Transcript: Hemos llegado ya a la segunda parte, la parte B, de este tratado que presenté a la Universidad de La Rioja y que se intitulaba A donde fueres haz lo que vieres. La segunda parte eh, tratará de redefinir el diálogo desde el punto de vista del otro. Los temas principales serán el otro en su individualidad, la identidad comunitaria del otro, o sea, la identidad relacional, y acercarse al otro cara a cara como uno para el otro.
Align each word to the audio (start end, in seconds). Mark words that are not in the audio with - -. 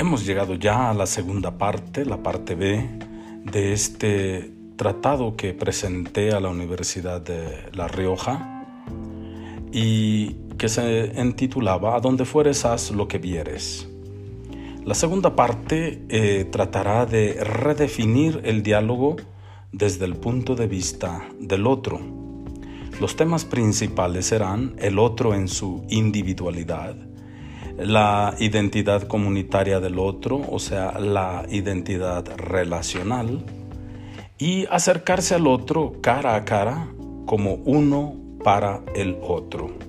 Hemos 0.00 0.24
llegado 0.24 0.54
ya 0.54 0.90
a 0.90 0.94
la 0.94 1.06
segunda 1.06 1.58
parte, 1.58 2.04
la 2.04 2.22
parte 2.22 2.54
B, 2.54 2.88
de 3.44 3.72
este 3.72 4.52
tratado 4.76 5.34
que 5.34 5.54
presenté 5.54 6.30
a 6.30 6.38
la 6.38 6.50
Universidad 6.50 7.20
de 7.20 7.64
La 7.72 7.88
Rioja 7.88 8.64
y 9.72 10.34
que 10.56 10.68
se 10.68 11.12
intitulaba 11.16 11.96
A 11.96 12.00
donde 12.00 12.24
fueres 12.24 12.64
haz 12.64 12.92
lo 12.92 13.08
que 13.08 13.18
vieres. 13.18 13.88
La 14.84 14.94
segunda 14.94 15.34
parte 15.34 16.04
eh, 16.08 16.44
tratará 16.44 17.04
de 17.04 17.42
redefinir 17.42 18.40
el 18.44 18.62
diálogo 18.62 19.16
desde 19.72 20.04
el 20.04 20.14
punto 20.14 20.54
de 20.54 20.68
vista 20.68 21.28
del 21.40 21.66
otro. 21.66 22.00
Los 23.00 23.16
temas 23.16 23.44
principales 23.44 24.26
serán 24.26 24.76
el 24.78 25.00
otro 25.00 25.34
en 25.34 25.48
su 25.48 25.84
individualidad, 25.88 26.94
la 27.78 28.34
identidad 28.38 29.02
comunitaria 29.04 29.80
del 29.80 29.98
otro, 29.98 30.40
o 30.50 30.58
sea, 30.58 30.98
la 30.98 31.46
identidad 31.48 32.24
relacional, 32.36 33.44
y 34.38 34.66
acercarse 34.66 35.34
al 35.34 35.46
otro 35.46 35.94
cara 36.00 36.34
a 36.34 36.44
cara 36.44 36.88
como 37.26 37.54
uno 37.54 38.14
para 38.42 38.82
el 38.94 39.18
otro. 39.22 39.87